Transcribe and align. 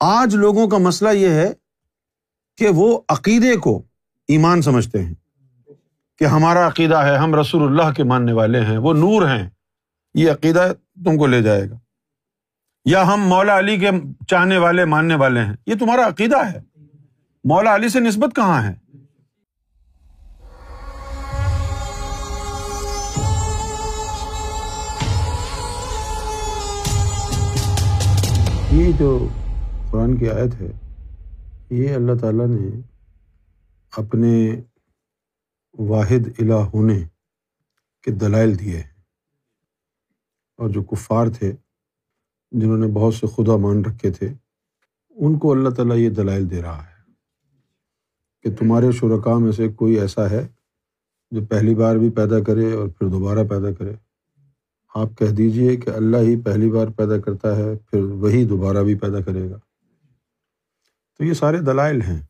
آج 0.00 0.34
لوگوں 0.34 0.68
کا 0.68 0.78
مسئلہ 0.78 1.08
یہ 1.08 1.28
ہے 1.28 1.52
کہ 2.56 2.68
وہ 2.68 3.00
عقیدے 3.08 3.56
کو 3.56 3.82
ایمان 4.28 4.62
سمجھتے 4.62 5.04
ہیں 5.04 5.14
کہ 6.18 6.24
ہمارا 6.24 6.68
عقیدہ 6.68 6.96
ہے، 6.96 7.16
ہم 7.16 7.34
رسول 7.34 7.62
اللہ 7.62 7.92
کے 7.92 8.04
ماننے 8.04 8.32
والے 8.32 8.60
ہیں، 8.60 8.78
وہ 8.78 8.94
نور 8.94 9.26
ہیں، 9.26 9.50
یہ 10.14 10.32
عقیدہ 10.32 10.72
تم 11.04 11.18
کو 11.18 11.26
لے 11.26 11.42
جائے 11.42 11.70
گا۔ 11.70 11.76
یا 12.84 13.14
ہم 13.14 13.20
مولا 13.20 13.58
علی 13.58 13.76
کے 13.76 13.90
چاہنے 14.28 14.58
والے، 14.58 14.84
ماننے 14.84 15.14
والے 15.14 15.40
ہیں، 15.40 15.54
یہ 15.66 15.74
تمہارا 15.74 16.08
عقیدہ 16.08 16.36
ہے۔ 16.36 16.60
مولا 17.44 17.74
علی 17.74 17.88
سے 17.88 18.00
نسبت 18.00 18.36
کہاں 18.36 18.62
ہے؟ 18.62 18.74
یہ 28.72 28.92
جو 28.92 29.28
قرآن 29.90 30.16
کی 30.16 30.28
آیت 30.28 30.60
ہے، 30.60 30.70
یہ 31.70 31.94
اللہ 31.94 32.12
تعالیٰ 32.20 32.46
نے 32.46 32.80
اپنے 33.96 34.60
واحد 35.78 36.28
الہ 36.38 36.52
ہونے 36.52 36.98
کے 38.02 38.10
دلائل 38.10 38.58
دیے 38.58 38.76
ہیں۔ 38.76 39.02
اور 40.58 40.68
جو 40.68 40.82
کفار 40.82 41.26
تھے، 41.26 41.52
جنہوں 42.52 42.78
نے 42.78 42.86
بہت 42.86 43.14
سے 43.14 43.26
خدا 43.26 43.56
مان 43.56 43.84
رکھے 43.84 44.10
تھے، 44.10 44.28
ان 45.10 45.38
کو 45.38 45.52
اللہ 45.52 45.68
تعالیٰ 45.68 45.96
یہ 45.96 46.10
دلائل 46.10 46.50
دے 46.50 46.62
رہا 46.62 46.82
ہے 46.82 47.12
کہ 48.42 48.54
تمہارے 48.54 48.92
شرکا 48.92 49.38
میں 49.38 49.52
سے 49.52 49.68
کوئی 49.68 50.00
ایسا 50.00 50.30
ہے 50.30 50.48
جو 51.30 51.44
پہلی 51.44 51.74
بار 51.74 51.96
بھی 51.96 52.10
پیدا 52.10 52.42
کرے 52.42 52.72
اور 52.72 52.88
پھر 52.88 53.08
دوبارہ 53.08 53.46
پیدا 53.48 53.72
کرے۔ 53.72 53.92
آپ 54.94 55.18
کہہ 55.18 55.34
دیجیے 55.34 55.76
کہ 55.76 55.90
اللہ 55.90 56.16
ہی 56.16 56.40
پہلی 56.40 56.70
بار 56.70 56.86
پیدا 56.86 57.20
کرتا 57.20 57.56
ہے، 57.56 57.76
پھر 57.90 58.00
وہی 58.00 58.44
دوبارہ 58.44 58.82
بھی 58.82 58.94
پیدا 58.94 59.20
کرے 59.20 59.50
گا۔ 59.50 59.58
تو 61.18 61.24
یہ 61.24 61.32
سارے 61.32 61.58
دلائل 61.60 62.02
ہیں۔ 62.02 62.22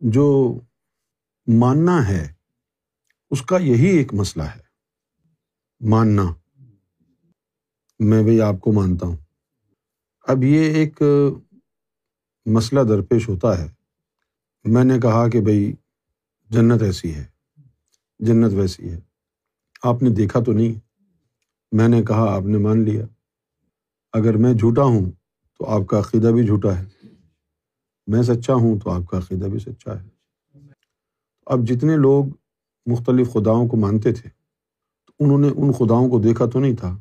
جو 0.00 0.58
ماننا 1.46 2.08
ہے، 2.08 2.32
اس 3.30 3.42
کا 3.42 3.56
یہی 3.56 3.86
ایک 3.86 4.14
مسئلہ 4.14 4.42
ہے۔ 4.42 4.60
ماننا۔ 5.88 6.22
میں 7.98 8.22
بھائی 8.22 8.40
آپ 8.40 8.60
کو 8.60 8.72
مانتا 8.72 9.06
ہوں۔ 9.06 9.16
اب 10.28 10.44
یہ 10.44 10.74
ایک 10.74 11.02
مسئلہ 12.46 12.80
درپیش 12.80 13.28
ہوتا 13.28 13.58
ہے۔ 13.58 13.66
میں 14.64 14.84
نے 14.84 15.00
کہا 15.00 15.28
کہ 15.28 15.40
بھائی 15.40 15.72
جنت 16.50 16.82
ایسی 16.82 17.14
ہے۔ 17.14 17.24
جنت 18.18 18.52
ویسی 18.54 18.90
ہے۔ 18.90 19.00
آپ 19.82 20.02
نے 20.02 20.10
دیکھا 20.10 20.40
تو 20.40 20.52
نہیں۔ 20.52 20.80
میں 21.72 21.88
نے 21.88 22.02
کہا، 22.02 22.34
آپ 22.34 22.42
نے 22.42 22.58
مان 22.58 22.84
لیا۔ 22.84 23.06
اگر 24.12 24.34
میں 24.36 24.54
جھوٹا 24.54 24.82
ہوں 24.82 25.10
تو 25.58 25.66
آپ 25.66 25.86
کا 25.86 25.98
عقیدہ 25.98 26.26
بھی 26.26 26.46
جھوٹا 26.46 26.78
ہے۔ 26.78 26.93
میں 28.06 28.22
سچا 28.22 28.54
ہوں 28.54 28.78
تو 28.78 28.90
آپ 28.90 29.10
کا 29.10 29.18
عقیدہ 29.18 29.44
بھی 29.44 29.58
سچا 29.58 30.02
ہے۔ 30.02 30.08
اب 31.46 31.60
جتنے 31.66 31.96
لوگ 31.96 32.24
مختلف 32.86 33.32
خداؤں 33.32 33.68
کو 33.68 33.76
مانتے 33.76 34.12
تھے، 34.12 34.28
تو 35.06 35.12
انہوں 35.20 35.38
نے 35.38 35.48
ان 35.56 35.72
خداؤں 35.72 36.08
کو 36.08 36.20
دیکھا 36.20 36.46
تو 36.46 36.60
نہیں 36.60 36.76
تھا۔ 36.76 36.98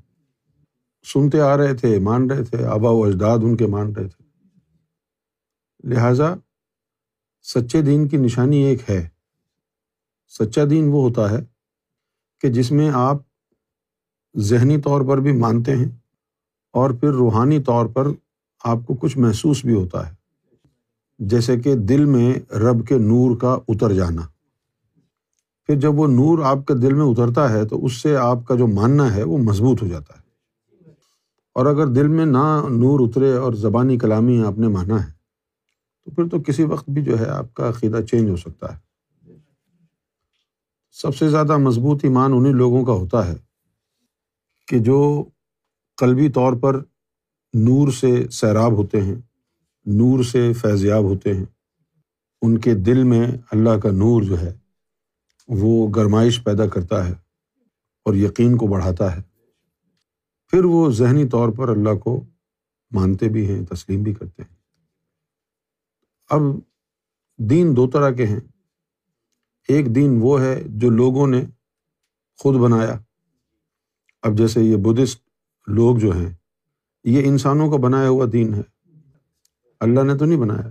سنتے 1.04 1.40
آ 1.40 1.58
رہے 1.58 1.74
تھے، 1.74 2.00
مان 2.00 2.32
رہے 2.32 2.44
تھے، 2.44 2.66
آبا 2.66 2.90
و 2.90 3.04
اجداد 3.04 3.38
ان 3.44 3.58
کے 3.58 3.68
مان 3.68 3.92
رہے 3.92 4.08
تھے۔ 4.08 4.24
لہذا 5.84 6.36
سچے 7.44 7.82
دین 7.82 8.08
کی 8.08 8.18
نشانی 8.18 8.58
ایک 8.58 8.90
ہے۔ 8.90 9.10
سچا 10.28 10.62
دین 10.70 10.90
وہ 10.92 11.04
ہوتا 11.04 11.32
ہے 11.32 11.46
کہ 12.42 12.50
جس 12.50 12.72
میں 12.72 12.92
آپ 12.94 13.18
ذہنی 14.38 14.82
طور 14.82 15.02
پر 15.02 15.18
بھی 15.18 15.32
مانتے 15.32 15.76
ہیں 15.76 15.90
اور 16.72 16.90
پھر 16.90 17.10
روحانی 17.10 17.64
طور 17.64 17.86
پر 17.86 18.08
آپ 18.64 18.78
کو 18.88 18.94
کچھ 18.94 19.18
محسوس 19.18 19.66
بھی 19.66 19.74
ہوتا 19.74 20.10
ہے۔ 20.10 20.23
جیسے 21.20 21.60
کہ 21.60 21.76
دل 21.76 22.06
میں 22.06 22.54
رب 22.54 22.88
کے 22.88 22.98
نور 22.98 23.38
کا 23.38 23.58
اتر 23.68 23.94
جانا۔ 23.94 24.22
پھر 25.66 25.80
جب 25.80 26.00
وہ 26.00 26.08
نور 26.08 26.40
آپ 26.40 26.58
کے 26.68 26.74
دل 26.74 26.94
میں 26.94 27.06
اترتا 27.06 27.52
ہے 27.52 27.66
تو 27.66 27.86
اس 27.86 27.94
سے 27.94 28.18
آپ 28.18 28.38
کا 28.48 28.56
جو 28.56 28.68
ماننا 28.68 29.16
ہے 29.16 29.24
وہ 29.24 29.38
مضبوط 29.38 29.82
ہو 29.82 29.88
جاتا 29.88 30.14
ہے۔ 30.18 30.24
اور 31.56 31.66
اگر 31.66 31.88
دل 31.88 32.08
میں 32.08 32.26
نہ 32.26 32.62
نور 32.70 33.00
اترے 33.00 33.34
اور 33.34 33.54
زبانی 33.54 33.98
کلامی 33.98 34.44
آپ 34.44 34.58
نے 34.58 34.68
مانا 34.68 35.08
ہے، 35.08 35.12
تو 36.06 36.12
پھر 36.12 36.28
تو 36.28 36.42
کسی 36.42 36.64
وقت 36.64 36.90
بھی 36.90 37.02
جو 37.04 37.20
ہے 37.20 37.26
آپ 37.26 37.54
کا 37.54 37.70
عقیدہ 37.70 38.02
چینج 38.02 38.30
ہو 38.30 38.36
سکتا 38.36 38.76
ہے۔ 38.76 38.80
سب 40.92 41.16
سے 41.16 41.30
زیادہ 41.30 41.58
مضبوط 41.58 42.00
ایمان 42.04 42.34
انہیں 42.34 42.54
لوگوں 42.54 42.86
کا 42.86 42.92
ہوتا 42.92 43.28
ہے 43.28 43.36
کہ 44.68 44.80
جو 44.80 45.24
قلبی 45.98 46.30
طور 46.30 46.54
پر 46.54 46.76
نور 47.54 47.92
سے 47.92 48.28
سیراب 48.32 48.72
ہوتے 48.72 49.02
ہیں۔ 49.02 49.16
نور 49.86 50.24
سے 50.24 50.54
فیضیاب 50.54 51.04
ہوتے 51.04 51.34
ہیں۔ 51.34 51.46
ان 52.42 52.58
کے 52.58 52.76
دل 52.76 53.04
میں 53.04 53.28
اللہ 53.52 53.70
کا 53.70 53.92
نور 53.92 54.24
جو 54.24 54.40
ہے، 54.40 54.54
وہ 55.48 55.90
گرمائش 55.90 56.44
پیدا 56.44 56.68
کرتا 56.68 57.08
ہے 57.08 57.14
اور 58.06 58.14
یقین 58.14 58.58
کو 58.58 58.68
بڑھاتا 58.68 59.16
ہے۔ 59.16 59.22
پھر 60.48 60.66
وہ 60.66 60.92
ذہنی 60.92 61.28
طور 61.28 61.50
پر 61.50 61.70
اللہ 61.70 61.96
کو 61.96 62.26
مانتے 62.92 63.30
بھی 63.30 63.50
ہیں، 63.50 63.66
تسلیم 63.66 64.04
بھی 64.04 64.14
کرتے 64.14 64.44
ہیں۔ 64.44 64.56
اب 66.30 66.42
دین 67.38 67.76
دو 67.76 67.90
طرح 67.90 68.12
کے 68.12 68.28
ہیں۔ 68.28 68.40
ایک 69.68 69.96
دین 69.96 70.20
وہ 70.22 70.42
ہے 70.42 70.64
جو 70.66 70.90
لوگوں 70.90 71.28
نے 71.28 71.46
خود 72.38 72.56
بنایا۔ 72.56 73.00
اب 74.22 74.38
جیسے 74.38 74.62
یہ 74.62 74.76
بدھسٹ 74.76 75.30
لوگ 75.68 75.98
جو 75.98 76.12
ہیں، 76.12 76.34
یہ 77.04 77.22
انسانوں 77.26 77.72
کا 77.72 77.78
بنایا 77.78 78.10
ہوا 78.10 78.26
دین 78.34 78.54
ہے۔ 78.54 78.73
اللہ 79.84 80.04
نے 80.04 80.18
تو 80.18 80.26
نہیں 80.26 80.40
بنایا۔ 80.40 80.70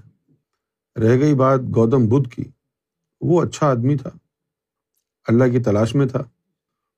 رہ 1.01 1.21
گئی 1.21 1.35
بات 1.35 1.61
گوتم 1.61 2.07
بدھ 2.09 2.29
کی۔ 2.29 2.43
وہ 3.21 3.43
اچھا 3.43 3.71
آدمی 3.71 3.97
تھا۔ 3.97 4.11
اللہ 5.29 5.45
کی 5.45 5.63
تلاش 5.63 5.95
میں 5.95 6.07
تھا۔ 6.07 6.23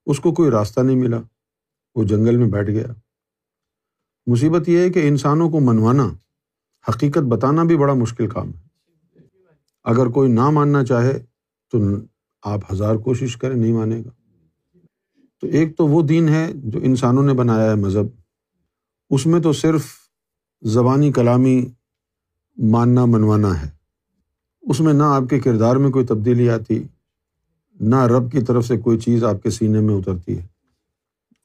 اس 0.06 0.20
کو 0.20 0.34
کوئی 0.34 0.50
راستہ 0.50 0.80
نہیں 0.80 0.96
ملا۔ 0.96 1.16
وہ 1.94 2.04
جنگل 2.04 2.36
میں 2.36 2.48
بیٹھ 2.48 2.70
گیا۔ 2.70 2.86
مصیبت 4.26 4.68
یہ 4.68 4.78
ہے 4.78 4.90
کہ 4.90 5.08
انسانوں 5.08 5.50
کو 5.50 5.60
منوانا، 5.60 6.08
حقیقت 6.88 7.18
بتانا 7.18 7.64
بھی 7.64 7.76
بڑا 7.76 7.94
مشکل 7.94 8.28
کام 8.28 8.48
ہے۔ 8.48 8.68
اگر 9.84 10.06
کوئی 10.06 10.32
نہ 10.32 10.50
ماننا 10.50 10.84
چاہے 10.84 11.24
تو 11.70 11.78
آپ 12.42 12.60
ہزار 12.72 12.96
کوشش 12.96 13.36
کریں، 13.36 13.56
نہیں 13.56 13.72
مانے 13.72 13.98
گا۔ 13.98 14.38
تو 15.40 15.46
ایک 15.46 15.76
تو 15.76 15.86
وہ 15.86 16.02
دین 16.02 16.28
ہے 16.28 16.52
جو 16.54 16.80
انسانوں 16.82 17.22
نے 17.22 17.32
بنایا 17.32 17.70
ہے 17.70 17.74
مذہب۔ 17.74 18.06
اس 19.10 19.26
میں 19.26 19.40
تو 19.40 19.52
صرف 19.52 19.86
زبانی 20.62 21.12
کلامی 21.12 21.66
ماننا 22.56 23.04
منوانا 23.04 23.62
ہے۔ 23.62 23.70
اس 24.62 24.80
میں 24.80 24.92
نہ 24.92 25.02
آپ 25.02 25.22
کے 25.30 25.40
کردار 25.40 25.76
میں 25.76 25.90
کوئی 25.90 26.06
تبدیلی 26.06 26.50
آتی، 26.50 26.82
نہ 27.80 27.96
رب 27.96 28.32
کی 28.32 28.40
طرف 28.40 28.66
سے 28.66 28.76
کوئی 28.76 28.98
چیز 28.98 29.24
آپ 29.24 29.42
کے 29.42 29.50
سینے 29.50 29.80
میں 29.80 29.94
اترتی 29.94 30.38
ہے۔ 30.38 30.46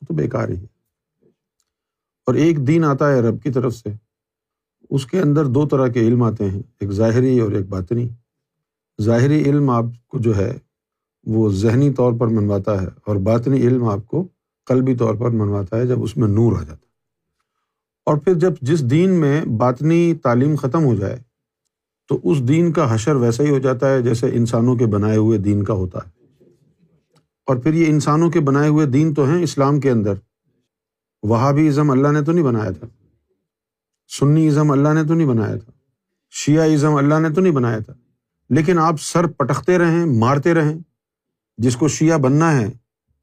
تو 0.08 0.14
بیکار 0.14 0.50
ہی 0.50 0.58
ہے۔ 0.58 0.66
اور 2.26 2.36
ایک 2.36 2.68
دین 2.68 2.84
آتا 2.84 3.12
ہے 3.12 3.22
رب 3.22 3.42
کی 3.44 3.52
طرف 3.52 3.76
سے۔ 3.76 3.90
اس 4.90 5.06
کے 5.06 5.22
اندر 5.22 5.46
دو 5.46 5.68
طرح 5.68 5.88
کے 5.88 6.00
علم 6.00 6.24
آتے 6.24 6.50
ہیں، 6.50 6.62
ایک 6.80 6.92
ظاہری 6.92 7.40
اور 7.40 7.52
ایک 7.52 7.68
باطنی۔ 7.68 8.10
ظاہری 9.02 9.42
علم 9.42 9.70
آپ 9.70 9.84
کو 10.08 10.18
جو 10.18 10.38
ہے، 10.38 10.58
وہ 11.24 11.50
ذہنی 11.50 11.94
طور 11.94 12.14
پر 12.20 12.28
منواتا 12.28 12.82
ہے 12.82 12.88
اور 12.88 13.16
باطنی 13.16 13.58
علم 13.58 13.84
آپ 13.84 14.08
کو 14.08 14.28
قلبی 14.66 14.96
طور 14.96 15.16
پر 15.16 15.30
منواتا 15.30 15.78
ہے 15.78 15.88
جب 15.88 16.04
اس 16.04 16.18
میں 16.18 16.28
نور 16.28 16.54
آ 16.54 16.64
جاتا 16.64 16.74
ہے۔ 16.74 16.89
اور 18.06 18.18
پھر 18.18 18.34
جب 18.34 18.54
جس 18.62 18.92
دین 18.92 19.10
میں 19.10 19.46
باطنی 19.46 20.14
تعلیم 20.24 20.56
ختم 20.56 20.84
ہو 20.84 20.96
جائے، 20.96 21.18
تو 22.08 22.20
اس 22.24 22.48
دین 22.48 22.72
کا 22.72 22.96
حشر 22.96 23.16
ویسا 23.16 23.44
ہی 23.44 23.50
ہو 23.50 23.60
جاتا 23.60 23.90
ہے 23.90 24.02
جیسے 24.02 24.30
انسانوں 24.34 24.76
کے 24.76 24.86
بنائے 24.86 25.18
ہوئے 25.18 25.38
دین 25.38 25.64
کا 25.64 25.74
ہوتا 25.74 26.00
ہے۔ 26.00 26.20
اور 27.46 27.56
پھر 27.56 27.74
یہ 27.74 27.86
انسانوں 27.88 28.32
کے 28.32 28.40
بنائے 28.40 28.70
ہوئے 28.70 28.86
دین 28.86 29.14
تو 29.14 29.26
ہیں 29.26 29.44
اسلام 29.44 29.80
کے 29.80 29.92
اندر۔ 29.92 30.14
وہاں 31.24 31.52
بھی 31.52 31.68
ازم 31.68 31.92
اللہ 31.92 32.08
نے 32.08 32.22
تو 32.22 32.32
نہیں 32.32 32.44
بنایا 32.44 32.72
تھا۔ 32.72 32.88
سنی 34.20 34.48
ازم 34.48 34.72
اللہ 34.72 34.90
نے 34.90 35.04
تو 35.04 35.14
نہیں 35.14 35.28
بنایا 35.28 35.56
تھا۔ 35.56 35.72
شیعہ 36.30 36.74
ازم 36.74 36.96
اللہ 36.96 37.20
نے 37.20 37.30
تو 37.30 37.42
نہیں 37.42 37.54
بنایا 37.54 37.80
تھا۔ 37.80 37.94
لیکن 38.50 38.80
آپ 38.80 38.96
سر 39.02 39.28
پٹکتے 39.28 39.78
رہیں، 39.78 40.06
مارتے 40.06 40.54
رہیں، 40.54 40.80
جس 41.58 41.76
کو 41.76 41.88
شیعہ 41.88 42.18
بننا 42.18 42.60
ہے، 42.60 42.70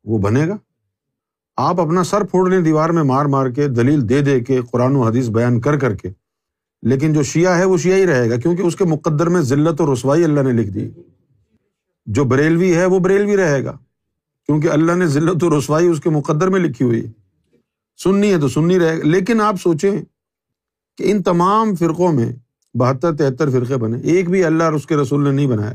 وہ 0.05 0.19
بنے 0.19 0.49
گا؟ 0.49 0.57
آپ 1.57 1.81
اپنا 1.81 2.05
سر 2.05 2.25
پھوڑ 2.25 2.51
لیں 2.51 2.61
دیوار 2.61 2.91
میں 2.91 3.03
مار 3.03 3.27
مار 3.27 3.47
کے 3.47 3.69
دلیل 3.69 4.09
دے 4.09 4.21
دے 4.21 4.41
کے 4.41 4.61
قرآن 4.73 4.97
و 4.97 5.03
حدیث 5.03 5.29
بیان 5.29 5.61
کر 5.61 5.79
کر 5.79 5.95
کے۔ 5.95 6.09
لیکن 6.83 7.13
جو 7.13 7.23
شیعہ 7.23 7.59
ہے 7.59 7.65
وہ 7.65 7.77
شیعہ 7.77 7.99
ہی 7.99 8.07
رہے 8.07 8.31
گا، 8.31 8.37
کیونکہ 8.37 8.63
اس 8.63 8.77
کے 8.77 8.85
مقدر 8.85 9.29
میں 9.29 9.41
ذلت 9.41 9.81
و 9.81 9.95
رسوائی 9.95 10.25
اللہ 10.25 10.41
نے 10.41 10.53
لکھ 10.53 10.71
دی۔ 10.71 10.91
جو 12.07 12.25
بریلوی 12.25 12.77
ہے 12.77 12.85
وہ 12.85 12.99
بریلوی 12.99 13.37
رہے 13.37 13.65
گا، 13.65 13.73
کیونکہ 14.47 14.69
اللہ 14.69 14.93
نے 14.93 15.07
ذلت 15.07 15.45
و 15.45 15.59
رسوائی 15.59 15.87
اس 15.87 16.01
کے 16.01 16.11
مقدر 16.11 16.49
میں 16.49 16.61
لکھی 16.61 16.85
ہوئی 16.85 17.07
سننی 17.97 18.33
ہے 18.33 18.41
تو 18.41 18.49
سننی 18.49 18.79
رہے 18.79 18.99
گا، 18.99 19.05
لیکن 19.05 19.41
آپ 19.41 19.57
سوچیں 19.63 20.03
کہ 20.97 21.11
ان 21.11 21.23
تمام 21.23 21.75
فرقوں 21.75 22.13
میں 22.13 22.33
بہتر 22.75 23.17
تہتر 23.17 23.51
فرقے 23.51 23.77
بنے، 23.77 24.01
ایک 24.01 24.31
بھی 24.31 24.45
اللہ 24.45 24.65
اور 24.65 24.73
اس 24.73 24.87
کے 24.87 24.97
رسول 24.97 25.25
نے 25.25 25.31
نہیں 25.31 25.47
بنایا، 25.47 25.75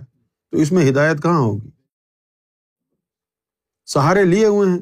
تو 0.52 0.58
اس 0.58 0.72
میں 0.72 0.90
ہدایت 0.90 1.24
کہاں 1.24 1.40
ہوگی؟ 1.40 1.70
سہارے 3.86 4.24
لیے 4.24 4.46
ہوئے 4.46 4.70
ہیں۔ 4.70 4.80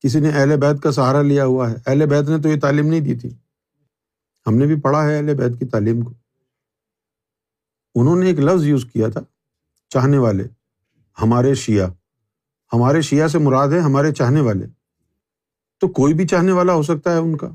کسی 0.00 0.20
نے 0.20 0.28
اہل 0.28 0.56
بیت 0.60 0.82
کا 0.82 0.92
سہارا 0.92 1.22
لیا 1.22 1.44
ہوا 1.44 1.70
ہے۔ 1.70 1.76
اہل 1.86 2.06
بیت 2.06 2.28
نے 2.28 2.42
تو 2.42 2.48
یہ 2.48 2.60
تعلیم 2.60 2.86
نہیں 2.86 3.00
دی 3.00 3.18
تھی۔ 3.18 3.30
ہم 4.46 4.54
نے 4.56 4.66
بھی 4.66 4.80
پڑھا 4.80 5.04
ہے 5.04 5.16
اہل 5.16 5.34
بیت 5.34 5.58
کی 5.58 5.66
تعلیم 5.66 6.00
کو۔ 6.02 6.14
انہوں 7.94 8.16
نے 8.16 8.26
ایک 8.26 8.38
لفظ 8.38 8.64
یوز 8.64 8.84
کیا 8.92 9.08
تھا، 9.08 9.20
چاہنے 9.88 10.18
والے۔ 10.18 10.44
ہمارے 11.22 11.54
شیعہ۔ 11.54 11.88
ہمارے 12.72 13.00
شیعہ 13.00 13.28
سے 13.28 13.38
مراد 13.38 13.68
ہے 13.68 13.78
ہمارے 13.78 14.12
چاہنے 14.12 14.40
والے۔ 14.40 14.66
تو 15.80 15.88
کوئی 15.88 16.14
بھی 16.14 16.26
چاہنے 16.26 16.52
والا 16.52 16.72
ہو 16.72 16.82
سکتا 16.82 17.12
ہے 17.12 17.18
ان 17.18 17.36
کا۔ 17.36 17.48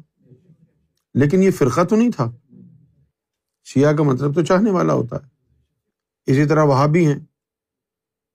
لیکن 1.13 1.44
یہ 1.44 1.51
فرقہ 1.51 1.84
تو 1.84 1.96
نہیں 1.96 2.12
تھا۔ 2.12 2.31
شیعہ 3.63 3.94
کا 3.94 4.04
مطلب 4.04 4.36
تو 4.36 4.46
چاہنے 4.46 4.72
والا 4.72 4.94
ہوتا 4.94 5.16
ہے۔ 5.16 5.28
اسی 6.25 6.46
طرح 6.46 6.63
وہاں 6.63 6.88
بھی 6.88 7.07
ہیں۔ 7.07 7.19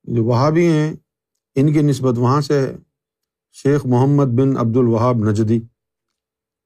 جو 0.05 0.25
وہاں 0.25 0.51
بھی 0.51 0.73
ہیں، 0.73 0.95
ان 1.55 1.73
کی 1.73 1.83
نسبت 1.83 2.19
وہاں 2.19 2.41
سے 2.41 2.61
ہے۔ 2.61 2.77
شیخ 3.63 3.87
محمد 3.87 4.25
بن 4.25 4.57
عبد 4.57 4.77
الوہاب 4.77 5.17
نجدی۔ 5.17 5.61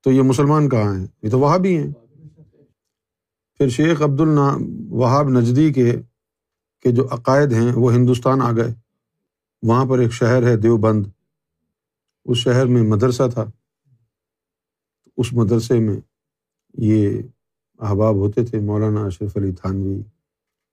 تو 0.05 0.13
یہ 0.13 0.23
مسلمان 0.23 0.69
کہاں 0.69 0.99
ہیں؟ 0.99 1.07
یہ 1.23 1.31
تو 1.31 1.39
وہاں 1.39 1.59
بھی 1.59 1.79
ہیں۔ 1.79 1.91
پھر 3.55 3.69
شیخ 3.69 4.03
عبد 4.03 4.21
النا 4.21 4.57
وہاب 4.89 5.29
نجدی 5.29 5.73
کے 5.73 5.93
کے 6.81 6.93
جو 6.93 7.09
عقائد 7.11 7.53
ہیں، 7.53 7.73
وہ 7.75 7.93
ہندوستان 7.93 8.41
آ 8.41 8.53
گئے۔ 8.53 8.75
وہاں 9.63 9.85
پر 9.87 9.99
ایک 9.99 10.13
شہر 10.13 10.43
ہے 10.43 10.57
دیوبند۔ 10.57 11.07
اس 12.25 12.39
شہر 12.39 12.67
میں 12.67 12.83
مدرسہ 12.83 13.23
تھا۔ 13.35 13.45
اس 15.17 15.33
مدرسے 15.33 15.79
میں 15.79 16.01
یہ 16.79 17.23
احباب 17.79 18.15
ہوتے 18.15 18.45
تھے، 18.45 18.61
مولانا 18.61 19.05
اشرف 19.05 19.37
علی 19.37 19.53
تھانوی 19.53 20.03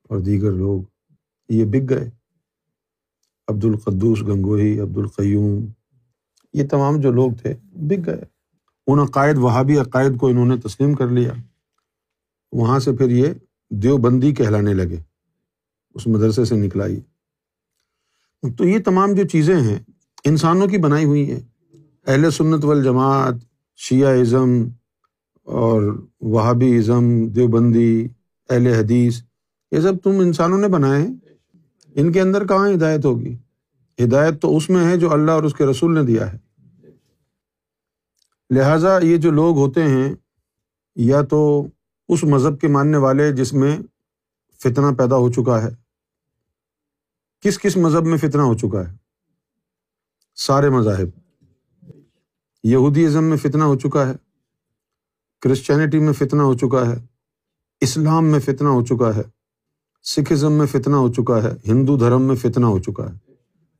اور 0.04 0.19
دیگر 0.19 0.51
لوگ۔ 0.51 0.81
یہ 1.50 1.65
بک 1.65 1.89
گئے۔ 1.89 2.10
عبد 3.48 3.65
القدوس 3.65 4.22
گنگوہی 4.22 4.80
عبد 4.80 4.98
القیوم 4.98 5.65
یہ 6.54 6.68
تمام 6.68 7.01
جو 7.01 7.12
لوگ 7.12 7.31
تھے 7.31 7.54
بک 7.72 8.06
گئے۔ 8.06 8.24
ان 8.88 9.00
عقائد 9.00 9.38
وہابی 9.38 9.78
عقائد 9.78 10.18
کو 10.18 10.28
انہوں 10.28 10.46
نے 10.46 10.57
تسلیم 10.57 10.94
کر 10.94 11.07
لیا۔ 11.07 11.31
وہاں 12.51 12.80
سے 12.80 12.92
پھر 12.92 13.10
یہ 13.10 13.28
دیوبندی 13.69 14.34
کہلانے 14.34 14.74
لگے۔ 14.74 14.98
اس 15.96 16.07
مدرسے 16.07 16.46
سے 16.46 16.56
نکلا 16.56 16.86
یہ۔ 16.86 17.00
تو 18.57 18.68
یہ 18.68 18.80
تمام 18.80 19.13
جو 19.13 19.28
چیزیں 19.28 19.62
ہیں، 19.62 19.80
انسانوں 20.24 20.68
کی 20.68 20.78
بنائی 20.78 21.06
ہوئی 21.06 21.31
ہیں۔ 21.31 21.40
اہل 22.07 22.31
سنت 22.31 22.66
والجماعت 22.66 23.34
شیعہ 23.75 24.19
ازم 24.19 24.68
اور 25.44 26.07
وہابی 26.22 26.78
ازم 26.78 27.28
دیوبندی، 27.28 28.07
اہل 28.50 28.68
حدیث، 28.68 29.22
یہ 29.72 29.80
سب 29.80 29.94
تم 30.04 30.10
انسانوں 30.10 30.57
نے 30.57 30.68
بنائے 30.68 31.01
ہیں۔ 31.01 31.13
ان 31.96 32.12
کے 32.12 32.22
اندر 32.22 32.48
کہاں 32.48 32.69
ہدایت 32.72 33.06
ہوگی؟ 33.06 33.36
ہدایت 34.04 34.42
تو 34.42 34.57
اس 34.57 34.69
میں 34.69 34.92
ہے 34.92 34.98
جو 34.98 35.13
اللہ 35.13 35.31
اور 35.31 35.44
اس 35.44 35.54
کے 35.54 35.66
رسول 35.66 35.94
نے 35.94 36.04
دیا 36.04 36.34
ہے۔ 36.34 36.38
لہٰذا 38.50 39.00
یہ 39.00 39.18
جو 39.18 39.31
لوگ 39.31 39.57
ہوتے 39.57 39.84
ہیں، 39.84 40.16
یا 40.96 41.22
تو 41.22 41.68
اس 42.10 42.24
مذہب 42.24 42.60
کے 42.60 42.68
ماننے 42.68 42.98
والے 42.98 43.31
جس 43.31 43.54
میں 43.54 43.78
فتنہ 44.60 44.96
پیدا 44.98 45.16
ہو 45.16 45.31
چکا 45.31 45.63
ہے۔ 45.63 45.69
کس 47.42 47.60
کس 47.60 47.78
مذہب 47.78 48.06
میں 48.06 48.18
فتنہ 48.18 48.42
ہو 48.42 48.57
چکا 48.57 48.92
ہے؟ 48.92 48.96
سارے 50.36 50.69
مذاہب۔ 50.69 51.07
یہودی 52.63 53.06
ازم 53.06 53.24
میں 53.24 53.38
فتنہ 53.38 53.63
ہو 53.63 53.75
چکا 53.75 54.07
ہے۔ 54.07 54.13
کرسچینٹی 55.42 56.00
میں 56.00 56.13
فتنہ 56.13 56.42
ہو 56.42 56.54
چکا 56.54 56.88
ہے۔ 56.88 57.06
اسلام 57.81 58.25
میں 58.25 58.40
فتنہ 58.40 58.68
ہو 58.68 58.86
چکا 58.86 59.16
ہے۔ 59.16 59.22
سکھ 60.04 60.34
ازم 60.34 60.51
میں 60.51 60.66
فتنہ 60.66 60.96
ہو 60.96 61.13
چکا 61.13 61.44
ہے۔ 61.44 61.50
ہندو 61.68 61.98
دھرم 61.98 62.22
میں 62.22 62.36
فتنہ 62.36 62.66
ہو 62.66 62.80
چکا 62.80 63.13
ہے۔ 63.13 63.28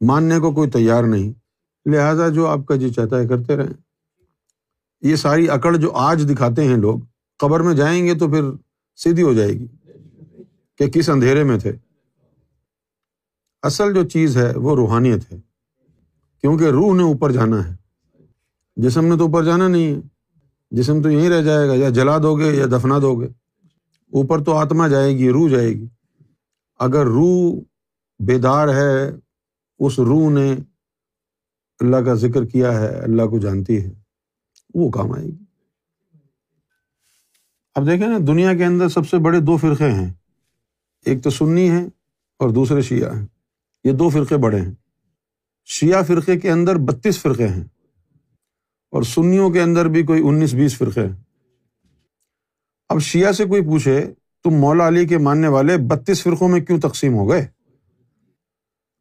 ماننے 0.02 0.40
کو 0.40 0.52
کوئی 0.52 0.70
تیار 0.70 1.04
نہیں۔ 1.04 1.34
لہٰذا 1.90 2.30
جو 2.30 2.48
آپ 2.48 2.60
کا 2.66 2.76
جی 2.76 2.90
چاہتا 2.90 3.20
ہے 3.20 3.28
کرتے 3.28 3.58
رہیں۔ 3.58 3.74
یہ 5.02 5.16
ساری 5.16 5.50
اکڑ 5.50 5.78
جو 5.78 5.92
آج 5.92 6.32
دکھاتے 6.34 6.64
ہیں 6.64 6.78
لوگ، 6.78 7.00
قبر 7.38 7.60
میں 7.60 7.74
جائیں 7.74 8.08
گے 8.08 8.16
تو 8.16 8.28
پھر 8.28 8.42
سیدھی 8.96 9.24
ہو 9.24 9.34
جائے 9.34 9.50
گی 9.50 9.68
کہ 10.78 10.88
کس 10.88 11.10
اندھیرے 11.10 11.44
میں 11.44 11.60
تھے۔ 11.60 11.74
اصل 13.64 13.94
جو 13.94 14.04
چیز 14.04 14.38
ہے 14.38 14.54
وہ 14.56 14.76
روحانیت 14.76 15.34
ہے، 15.34 15.40
کیونکہ 16.42 16.64
روح 16.64 16.96
نے 16.96 17.04
اوپر 17.04 17.32
جانا 17.32 17.70
ہے۔ 17.70 17.76
جسم 18.76 19.06
نے 19.06 19.18
تو 19.18 19.26
اوپر 19.26 19.44
جانا 19.44 19.68
نہیں 19.68 19.96
ہے۔ 19.96 20.02
جسم 20.72 21.02
تو 21.02 21.10
یہیں 21.10 21.30
رہ 21.30 21.42
جائے 21.42 21.68
گا، 21.68 21.74
یا 21.74 21.90
جلا 21.90 22.18
دو 22.18 22.36
گے 22.36 22.56
یا 22.56 22.66
دفنا 22.66 23.00
دو 23.00 23.16
گے۔ 23.16 23.28
اوپر 24.14 24.44
تو 24.44 24.54
آتما 24.54 24.88
جائے 24.88 25.18
گی، 25.18 25.30
روح 25.30 25.50
جائے 25.50 25.70
گی۔ 25.70 25.88
اگر 26.80 27.06
روح 27.06 27.60
بیدار 28.20 28.68
ہے 28.68 29.12
اس 29.80 30.00
روح 30.00 30.32
نے 30.32 30.56
اللہ 31.80 31.98
کا 31.98 32.14
ذکر 32.14 32.46
کیا 32.46 32.82
ہے، 32.82 32.88
اللہ 32.88 33.24
کو 33.24 33.40
جانتی 33.40 33.86
ہے، 33.86 33.92
وہ 34.74 34.90
کام 34.90 35.12
آئے 35.12 35.26
گی۔ 35.26 35.44
اب 37.76 37.88
دیکھیں 37.88 38.08
نا، 38.08 38.18
دنیا 38.28 38.54
کے 38.54 38.66
اندر 38.66 38.88
سب 38.88 39.08
سے 39.08 39.18
بڑے 39.18 39.40
دو 39.40 39.58
فرقے 39.58 39.92
ہیں۔ 39.92 40.14
ایک 41.06 41.24
تو 41.24 41.30
سنی 41.30 41.70
ہے 41.70 41.84
اور 42.40 42.50
دوسرے 42.50 42.82
شیعہ 42.82 43.18
ہیں۔ 43.18 43.26
یہ 43.84 43.92
دو 43.92 44.10
فرقے 44.10 44.38
بڑے 44.38 44.62
ہیں۔ 44.62 44.74
شیعہ 45.66 46.04
فرقے 46.04 46.40
کے 46.40 46.52
اندر 46.52 46.76
بتیس 46.76 47.20
فرقے 47.20 47.48
ہیں 47.48 47.64
اور 48.92 49.04
سنیوں 49.04 49.50
کے 49.50 49.62
اندر 49.62 49.86
بھی 49.86 50.04
کوئی 50.04 50.28
انیس 50.28 50.54
بیس 50.54 50.78
فرقے 50.78 51.02
ہیں۔ 51.02 51.16
اب 52.90 53.00
شیعہ 53.00 53.32
سے 53.32 53.46
کوئی 53.46 53.62
پوچھے، 53.62 54.14
تم 54.44 54.50
مولا 54.50 54.88
علی 54.88 55.08
کے 55.08 55.18
ماننے 55.18 55.48
والے 55.48 55.78
بتیس 55.78 56.24
فرقوں 56.24 56.50
میں 56.50 56.62
کیوں 56.62 56.80
تقسیم 56.80 57.14
ہو 57.14 57.30
گئے؟ 57.30 57.59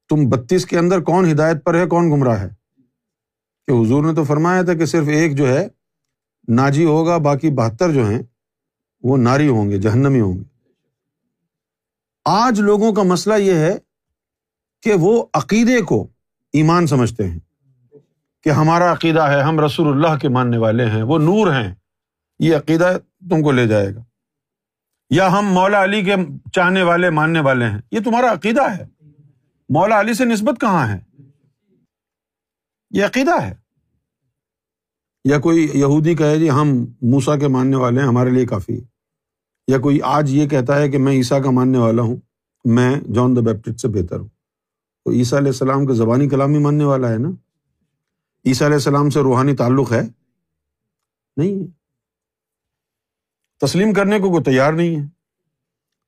تم 0.09 0.29
بتیس 0.29 0.67
کے 0.67 0.79
اندر 0.79 1.01
کون 1.01 1.31
ہدایت 1.31 1.65
پر 1.65 1.75
ہے، 1.75 1.87
کون 1.87 2.11
گمراہ 2.11 2.41
ہے؟ 2.41 2.49
کہ 3.67 3.73
حضور 3.73 4.05
نے 4.05 4.15
تو 4.15 4.25
فرمایا 4.25 4.63
تھا 4.63 4.75
کہ 4.75 4.85
صرف 4.85 5.09
ایک 5.09 5.37
جو 5.37 5.49
ہے 5.49 5.69
ناجی 6.49 6.85
ہوگا، 6.85 7.17
باقی 7.17 7.51
بہتر 7.51 7.93
جو 7.93 8.09
ہیں، 8.09 8.23
وہ 9.03 9.17
ناری 9.17 9.49
ہوں 9.49 9.71
گے، 9.71 9.79
جہنمی 9.79 10.21
ہوں 10.21 10.33
گے۔ 10.33 10.43
آج 12.25 12.61
لوگوں 12.61 12.93
کا 12.93 13.03
مسئلہ 13.03 13.35
یہ 13.35 13.55
ہے 13.55 13.79
کہ 14.83 14.93
وہ 14.95 15.25
عقیدے 15.35 15.81
کو 15.81 16.07
ایمان 16.53 16.87
سمجھتے 16.87 17.29
ہیں 17.29 17.39
کہ 18.45 18.49
ہمارا 18.49 18.93
عقیدہ 18.93 19.23
ہے، 19.23 19.43
ہم 19.43 19.61
رسول 19.61 19.89
اللہ 19.89 20.19
کے 20.19 20.29
ماننے 20.29 20.57
والے 20.57 20.87
ہیں، 20.87 21.03
وہ 21.03 21.19
نور 21.19 21.53
ہیں، 21.53 21.75
یہ 22.39 22.57
عقیدہ 22.57 22.99
تم 23.31 23.43
کو 23.43 23.53
لے 23.53 23.67
جائے 23.67 23.95
گا۔ 23.95 24.01
یا 25.11 25.39
ہم 25.39 25.47
مولا 25.47 25.85
علی 25.85 26.03
کے 26.03 26.15
چاہنے 26.53 26.83
والے، 26.83 27.11
ماننے 27.11 27.41
والے 27.41 27.65
ہیں، 27.65 27.79
یہ 27.91 28.01
تمہارا 28.05 28.33
عقیدہ 28.33 28.63
ہے۔ 28.63 28.98
مولا 29.69 30.01
علی 30.01 30.15
سے 30.15 30.25
نسبت 30.25 30.61
کہاں 30.61 30.89
ہے؟ 30.89 31.23
یہ 32.91 33.05
عقیدہ 33.05 33.43
ہے۔ 33.43 33.55
یا 35.25 35.41
کوئی 35.41 35.71
یہودی 35.75 36.15
کہے 36.15 36.39
جی 36.39 36.51
ہم 36.51 36.69
موسا 37.03 37.37
کے 37.37 37.49
ماننے 37.49 37.77
والے 37.77 38.01
ہیں، 38.01 38.09
ہمارے 38.09 38.31
لیے 38.31 38.47
کافی۔ 38.47 38.81
یا 39.69 39.79
کوئی 39.79 40.01
آج 40.03 40.31
یہ 40.31 40.49
کہتا 40.49 40.79
ہے 40.79 40.89
کہ 40.89 40.99
میں 40.99 41.13
عیسیٰ 41.13 41.45
کا 41.45 41.51
ماننے 41.51 41.79
والا 41.79 42.03
ہوں، 42.03 42.17
میں 42.65 43.01
جان 43.01 43.37
دا 43.37 43.41
بیپٹسٹ 43.41 43.81
سے 43.81 43.89
بہتر 43.89 44.21
ہوں۔ 44.21 44.29
تو 45.05 45.11
عیسیٰ 45.11 45.39
علیہ 45.39 45.49
السلام 45.49 45.87
کے 45.87 45.95
زبانی 45.95 46.29
کلامی 46.29 46.59
ماننے 46.59 46.85
والا 46.85 47.09
ہے 47.09 47.19
نا۔ 47.19 47.29
عیسیٰ 48.47 48.67
علیہ 48.67 48.77
السلام 48.77 49.11
سے 49.11 49.21
روحانی 49.21 49.57
تعلق 49.57 49.93
ہے؟ 49.93 50.03
نہیں 51.37 51.67
تسلیم 53.61 53.93
کرنے 53.93 54.19
کو 54.19 54.31
کوئی 54.31 54.45
تیار 54.45 54.73
نہیں 54.73 55.01
ہے۔ 55.01 55.07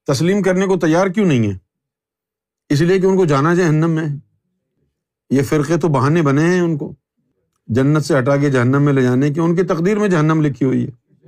تسلیم 0.07 0.43
کرنے 0.43 0.67
کو 0.67 0.79
تیار 0.79 1.07
کیوں 1.07 1.26
نہیں 1.26 1.52
ہے؟ 1.52 1.70
اس 2.71 2.81
لیے 2.81 3.00
کہ 3.00 3.07
ان 3.07 3.17
کو 3.17 3.25
جانا 3.25 3.55
جہنم 3.55 3.91
میں 3.91 4.09
یہ 5.31 5.43
فرقے 5.43 5.77
تو 5.77 5.89
بہانے 5.89 6.23
بنے 6.23 6.43
ہیں 6.43 6.61
ان 6.61 6.77
کو۔ 6.77 6.95
جنت 7.67 8.05
سے 8.05 8.19
ہٹا 8.19 8.37
کے 8.37 8.50
جہنم 8.50 8.83
میں 8.83 8.93
لے 8.93 9.03
جانے 9.03 9.31
کی، 9.31 9.41
ان 9.41 9.57
کی 9.57 9.62
تقدیر 9.62 9.99
میں 9.99 10.09
جہنم 10.09 10.41
لکھی 10.41 10.67
ہوئی 10.67 10.87
ہے۔ 10.87 11.19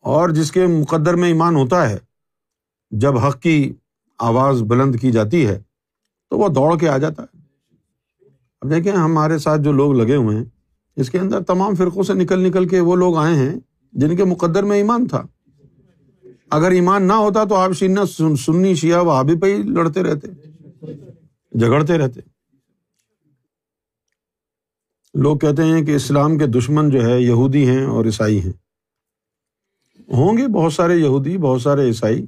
اور 0.00 0.28
جس 0.28 0.52
کے 0.52 0.66
مقدر 0.66 1.16
میں 1.16 1.28
ایمان 1.28 1.56
ہوتا 1.56 1.90
ہے، 1.90 1.98
جب 2.90 3.18
حق 3.18 3.40
کی 3.40 3.72
آواز 4.18 4.62
بلند 4.62 4.96
کی 5.00 5.10
جاتی 5.10 5.46
ہے، 5.46 5.62
تو 6.30 6.38
وہ 6.38 6.48
دوڑ 6.48 6.78
کے 6.78 6.88
آ 6.88 6.98
جاتا 6.98 7.22
ہے۔ 7.22 7.38
اب 8.60 8.70
دیکھیں، 8.70 8.92
ہمارے 8.92 9.38
ساتھ 9.38 9.60
جو 9.60 9.72
لوگ 9.72 9.92
لگے 9.92 10.16
ہوئے 10.16 10.36
ہیں، 10.36 10.44
اس 10.96 11.10
کے 11.10 11.18
اندر 11.18 11.42
تمام 11.42 11.74
فرقوں 11.74 12.02
سے 12.02 12.14
نکل 12.14 12.40
نکل 12.40 12.68
کے 12.68 12.80
وہ 12.80 12.96
لوگ 12.96 13.16
آئے 13.16 13.34
ہیں 13.34 13.56
جن 13.92 14.16
کے 14.16 14.24
مقدر 14.24 14.62
میں 14.62 14.76
ایمان 14.76 15.06
تھا۔ 15.06 15.26
اگر 16.50 16.70
ایمان 16.70 17.08
نہ 17.08 17.12
ہوتا 17.12 17.44
تو 17.44 17.54
آپ 17.54 17.72
شینا 17.72 18.02
سنی 18.36 18.74
شیعہ 18.74 19.04
وہ 19.04 19.12
پہ 19.40 19.46
ہی 19.46 19.62
لڑتے 19.62 20.02
رہتے، 20.02 20.26
جھگڑتے 21.58 21.98
رہتے۔ 21.98 22.20
لوگ 25.14 25.36
کہتے 25.36 25.64
ہیں 25.64 25.84
کہ 25.84 25.96
اسلام 25.96 26.38
کے 26.38 26.46
دشمن 26.46 26.90
جو 26.90 27.04
ہے 27.04 27.20
یہودی 27.20 27.68
ہیں 27.68 27.84
اور 27.84 28.04
عیسائی 28.04 28.40
ہیں۔ 28.42 28.52
ہوں 30.12 30.36
گے 30.36 30.46
بہت 30.46 30.72
سارے 30.72 30.96
یہودی، 30.96 31.38
بہت 31.38 31.62
سارے 31.62 31.86
عیسائی۔ 31.86 32.26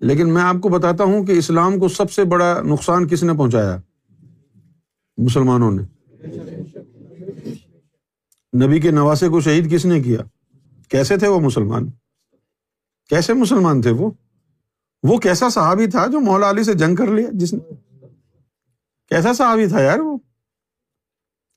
لیکن 0.00 0.34
میں 0.34 0.42
آپ 0.42 0.56
کو 0.62 0.68
بتاتا 0.68 1.04
ہوں 1.04 1.26
کہ 1.26 1.32
اسلام 1.32 1.78
کو 1.78 1.88
سب 1.88 2.10
سے 2.10 2.24
بڑا 2.24 2.62
نقصان 2.62 3.08
کس 3.08 3.22
نے 3.22 3.32
پہنچایا؟ 3.32 3.76
مسلمانوں 5.18 5.70
نے۔ 5.70 5.82
نبی 8.66 8.80
کے 8.80 8.90
نواسے 8.90 9.28
کو 9.28 9.40
شہید 9.40 9.72
کس 9.72 9.84
نے 9.84 10.02
کیا؟ 10.02 10.18
کیسے 10.88 11.16
تھے 11.16 11.28
وہ 11.28 11.40
مسلمان؟ 11.40 11.90
کیسے 13.08 13.32
مسلمان 13.32 13.82
تھے 13.82 13.90
وہ؟ 13.90 14.10
وہ 15.02 15.18
کیسا 15.18 15.48
صحابی 15.48 15.86
تھا 15.86 16.06
جو 16.06 16.20
مولا 16.20 16.50
علی 16.50 16.62
سے 16.62 16.74
جنگ 16.74 16.94
کر 16.94 17.06
لیا 17.06 17.28
جس 17.32 17.52
نے؟ 17.52 17.74
کیسا 19.08 19.32
صحابی 19.32 19.66
تھا 19.66 19.80
یار 19.80 19.98
وہ؟ 19.98 20.18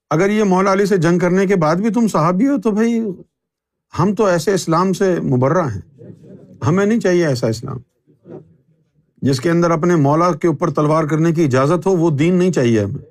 اگر 0.10 0.30
یہ 0.30 0.44
مولا 0.44 0.74
علی 0.74 0.86
سے 0.86 0.98
جنگ 0.98 1.20
کرنے 1.20 1.48
کے 1.48 1.56
بعد 1.56 1.76
بھی 1.76 1.90
تم 1.90 2.08
صحابی 2.08 2.48
ہو 2.48 2.62
تو 2.62 2.72
بھائی 2.72 3.00
ہم 4.00 4.16
تو 4.16 4.26
ایسے 4.26 4.54
اسلام 4.54 4.94
سے 4.94 5.20
مبرہ 5.20 5.68
ہیں۔ 5.68 5.82
ہمیں 6.68 6.86
نہیں 6.86 7.00
چاہیے 7.00 7.28
ایسا 7.28 7.48
اسلام۔ 7.48 7.78
جس 9.22 9.40
کے 9.40 9.50
اندر 9.50 9.72
اپنے 9.72 9.96
مولا 9.96 10.32
کے 10.32 10.48
اوپر 10.48 10.70
تلوار 10.70 11.04
کرنے 11.04 11.32
کی 11.32 11.44
اجازت 11.44 11.88
ہو 11.88 11.92
وہ 11.92 12.10
دین 12.10 12.36
نہیں 12.36 12.52
چاہیے 12.52 12.84
ہمیں۔ 12.84 13.11